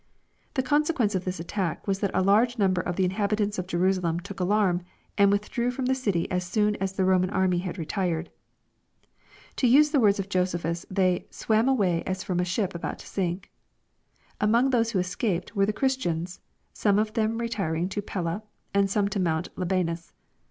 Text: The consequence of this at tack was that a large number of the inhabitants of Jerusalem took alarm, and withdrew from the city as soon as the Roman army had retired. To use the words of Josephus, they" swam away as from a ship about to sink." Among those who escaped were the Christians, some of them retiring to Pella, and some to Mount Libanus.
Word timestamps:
The 0.55 0.63
consequence 0.63 1.13
of 1.13 1.25
this 1.25 1.39
at 1.39 1.47
tack 1.47 1.85
was 1.85 1.99
that 1.99 2.09
a 2.15 2.23
large 2.23 2.57
number 2.57 2.81
of 2.81 2.95
the 2.95 3.05
inhabitants 3.05 3.59
of 3.59 3.67
Jerusalem 3.67 4.19
took 4.19 4.39
alarm, 4.39 4.81
and 5.15 5.29
withdrew 5.31 5.69
from 5.69 5.85
the 5.85 5.93
city 5.93 6.25
as 6.31 6.43
soon 6.43 6.75
as 6.77 6.93
the 6.93 7.05
Roman 7.05 7.29
army 7.29 7.59
had 7.59 7.77
retired. 7.77 8.31
To 9.57 9.67
use 9.67 9.91
the 9.91 9.99
words 9.99 10.17
of 10.17 10.27
Josephus, 10.27 10.87
they" 10.89 11.27
swam 11.45 11.67
away 11.69 12.01
as 12.07 12.23
from 12.23 12.39
a 12.39 12.43
ship 12.45 12.73
about 12.73 12.97
to 12.97 13.07
sink." 13.07 13.51
Among 14.39 14.71
those 14.71 14.89
who 14.89 14.97
escaped 14.97 15.55
were 15.55 15.67
the 15.67 15.71
Christians, 15.71 16.39
some 16.73 16.97
of 16.97 17.13
them 17.13 17.37
retiring 17.37 17.87
to 17.89 18.01
Pella, 18.01 18.41
and 18.73 18.89
some 18.89 19.07
to 19.09 19.19
Mount 19.19 19.49
Libanus. 19.55 20.13